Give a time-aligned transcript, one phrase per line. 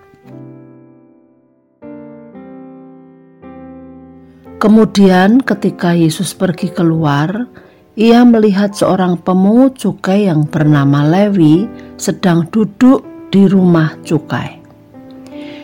[4.62, 7.50] Kemudian ketika Yesus pergi keluar,
[7.98, 11.66] ia melihat seorang pemungut cukai yang bernama Lewi
[11.98, 13.02] sedang duduk
[13.34, 14.62] di rumah cukai.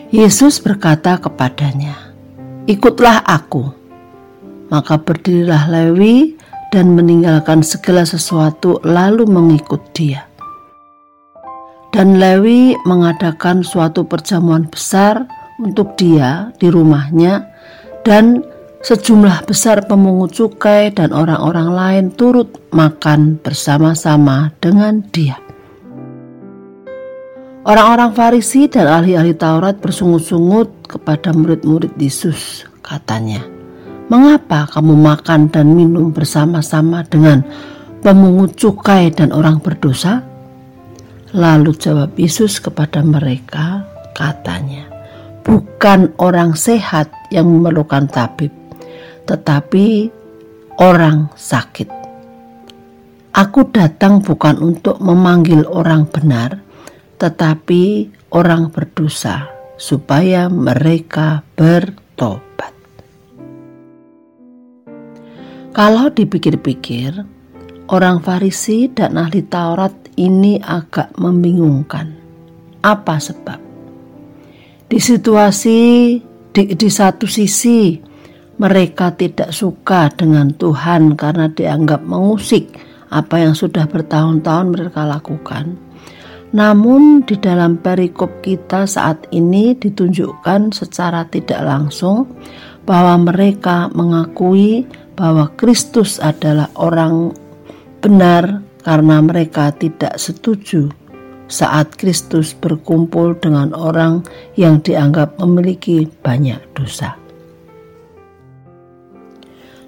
[0.09, 1.93] Yesus berkata kepadanya,
[2.65, 3.69] "Ikutlah aku."
[4.73, 6.33] Maka berdirilah Lewi
[6.73, 10.25] dan meninggalkan segala sesuatu lalu mengikut dia.
[11.93, 15.29] Dan Lewi mengadakan suatu perjamuan besar
[15.61, 17.45] untuk dia di rumahnya
[18.01, 18.41] dan
[18.77, 25.41] Sejumlah besar pemungut cukai dan orang-orang lain turut makan bersama-sama dengan dia.
[27.67, 33.43] Orang-orang Farisi dan ahli-ahli Taurat bersungut-sungut kepada murid-murid Yesus, katanya.
[34.07, 37.43] Mengapa kamu makan dan minum bersama-sama dengan
[37.99, 40.23] pemungut cukai dan orang berdosa?
[41.35, 43.83] Lalu jawab Yesus kepada mereka,
[44.15, 44.87] katanya,
[45.43, 48.53] bukan orang sehat yang memerlukan tabib,
[49.27, 50.07] tetapi
[50.79, 51.91] orang sakit.
[53.37, 56.57] Aku datang bukan untuk memanggil orang benar,
[57.21, 59.45] tetapi orang berdosa,
[59.77, 62.73] supaya mereka bertobat.
[65.69, 67.21] Kalau dipikir-pikir,
[67.93, 72.17] orang Farisi dan ahli Taurat ini agak membingungkan.
[72.81, 73.59] Apa sebab?
[74.89, 75.79] Di situasi
[76.49, 78.06] di, di satu sisi
[78.57, 82.73] mereka tidak suka dengan Tuhan karena dianggap mengusik
[83.13, 85.77] apa yang sudah bertahun-tahun mereka lakukan.
[86.57, 92.25] Namun di dalam perikop kita saat ini ditunjukkan secara tidak langsung
[92.87, 94.87] bahwa mereka mengakui
[95.19, 97.35] bahwa Kristus adalah orang
[97.99, 100.87] benar karena mereka tidak setuju
[101.51, 104.23] saat Kristus berkumpul dengan orang
[104.55, 107.26] yang dianggap memiliki banyak dosa.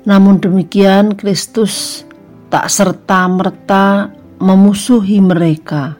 [0.08, 2.04] Namun demikian Kristus
[2.48, 6.00] tak serta-merta memusuhi mereka.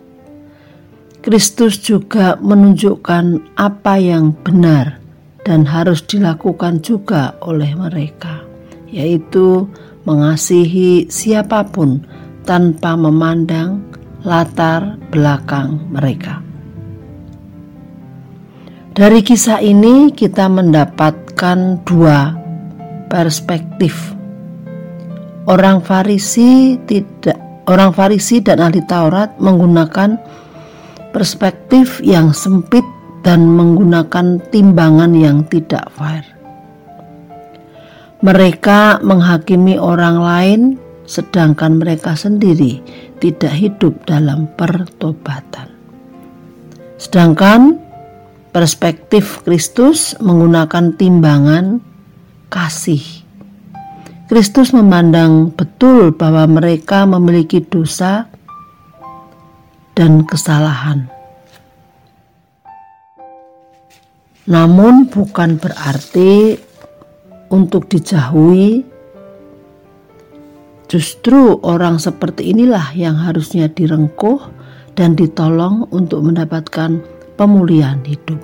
[1.20, 5.04] Kristus juga menunjukkan apa yang benar
[5.44, 8.40] dan harus dilakukan juga oleh mereka,
[8.88, 9.68] yaitu
[10.08, 12.02] mengasihi siapa pun
[12.48, 13.84] tanpa memandang
[14.24, 16.40] latar belakang mereka.
[18.96, 22.36] Dari kisah ini, kita mendapatkan dua
[23.10, 24.16] perspektif.
[25.50, 30.16] Orang Farisi tidak orang Farisi dan ahli Taurat menggunakan
[31.10, 32.86] perspektif yang sempit
[33.26, 36.24] dan menggunakan timbangan yang tidak fair.
[38.20, 40.62] Mereka menghakimi orang lain
[41.10, 42.84] sedangkan mereka sendiri
[43.18, 45.72] tidak hidup dalam pertobatan.
[47.00, 47.80] Sedangkan
[48.52, 51.89] perspektif Kristus menggunakan timbangan
[52.50, 53.02] kasih.
[54.30, 58.30] Kristus memandang betul bahwa mereka memiliki dosa
[59.98, 61.10] dan kesalahan.
[64.50, 66.58] Namun, bukan berarti
[67.50, 68.86] untuk dijauhi.
[70.90, 74.42] Justru orang seperti inilah yang harusnya direngkuh
[74.98, 76.98] dan ditolong untuk mendapatkan
[77.38, 78.42] pemulihan hidup.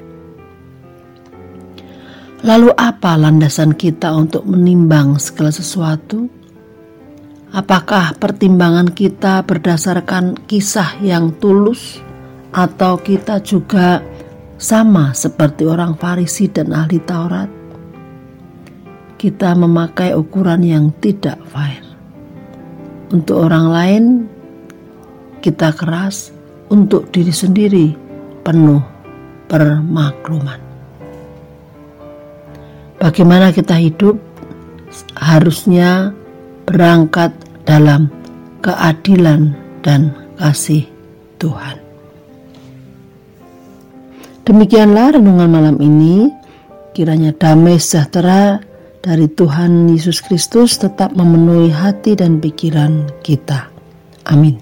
[2.45, 6.29] Lalu apa landasan kita untuk menimbang segala sesuatu?
[7.49, 11.97] Apakah pertimbangan kita berdasarkan kisah yang tulus
[12.53, 13.97] atau kita juga
[14.61, 17.49] sama seperti orang Farisi dan ahli Taurat?
[19.17, 21.81] Kita memakai ukuran yang tidak fair.
[23.09, 24.03] Untuk orang lain
[25.41, 26.29] kita keras,
[26.69, 27.87] untuk diri sendiri
[28.45, 28.85] penuh
[29.49, 30.64] permakluman.
[33.05, 34.17] Bagaimana kita hidup
[35.13, 36.09] harusnya
[36.65, 38.09] berangkat dalam
[38.65, 39.53] keadilan
[39.85, 40.09] dan
[40.41, 40.89] kasih
[41.37, 41.77] Tuhan.
[44.41, 46.33] Demikianlah renungan malam ini.
[46.97, 48.57] Kiranya damai sejahtera
[49.05, 53.69] dari Tuhan Yesus Kristus tetap memenuhi hati dan pikiran kita.
[54.25, 54.57] Amin.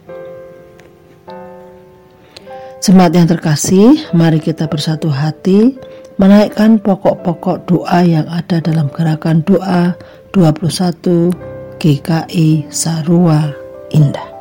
[2.83, 5.79] Jemaat yang terkasih, mari kita bersatu hati
[6.17, 9.93] menaikkan pokok-pokok doa yang ada dalam gerakan doa
[10.33, 11.33] 21
[11.77, 13.53] GKI Sarua
[13.93, 14.32] Indah.